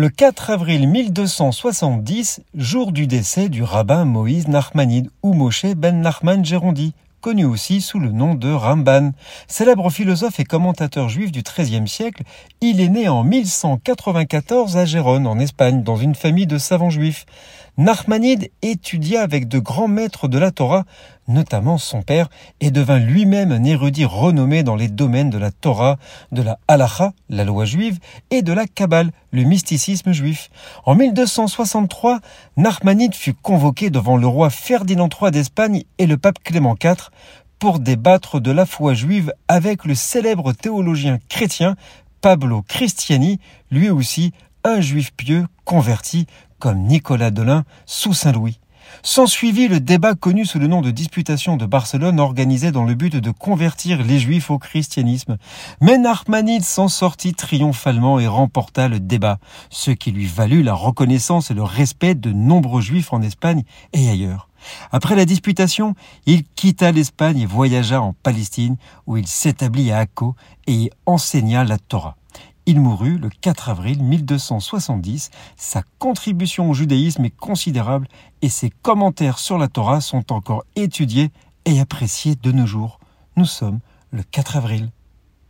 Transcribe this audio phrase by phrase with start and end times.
[0.00, 6.44] Le 4 avril 1270, jour du décès du rabbin Moïse Nachmanide ou Moshe ben Nachman
[6.44, 9.10] Gérondi, connu aussi sous le nom de Ramban.
[9.48, 12.22] Célèbre philosophe et commentateur juif du XIIIe siècle,
[12.60, 17.26] il est né en 1194 à Gérone, en Espagne, dans une famille de savants juifs.
[17.76, 20.84] Nachmanide étudia avec de grands maîtres de la Torah,
[21.28, 22.28] notamment son père,
[22.60, 25.98] et devint lui-même un érudit renommé dans les domaines de la Torah,
[26.32, 27.98] de la halacha, la loi juive,
[28.30, 30.50] et de la Kabbale, le mysticisme juif.
[30.84, 32.20] En 1263,
[32.56, 37.10] Nachmanide fut convoqué devant le roi Ferdinand III d'Espagne et le pape Clément IV
[37.58, 41.76] pour débattre de la foi juive avec le célèbre théologien chrétien
[42.20, 43.38] Pablo Cristiani,
[43.70, 44.32] lui aussi
[44.64, 46.26] un juif pieux converti
[46.58, 48.58] comme Nicolas Delin sous Saint-Louis.
[49.02, 53.16] S'ensuivit le débat connu sous le nom de Disputation de Barcelone organisé dans le but
[53.16, 55.36] de convertir les Juifs au christianisme.
[55.80, 59.38] Mais Narmanide s'en sortit triomphalement et remporta le débat,
[59.70, 64.08] ce qui lui valut la reconnaissance et le respect de nombreux Juifs en Espagne et
[64.08, 64.48] ailleurs.
[64.92, 65.94] Après la disputation,
[66.26, 70.34] il quitta l'Espagne et voyagea en Palestine où il s'établit à Akko
[70.66, 72.17] et y enseigna la Torah.
[72.70, 75.30] Il mourut le 4 avril 1270.
[75.56, 78.08] Sa contribution au judaïsme est considérable
[78.42, 81.30] et ses commentaires sur la Torah sont encore étudiés
[81.64, 83.00] et appréciés de nos jours.
[83.36, 84.90] Nous sommes le 4 avril.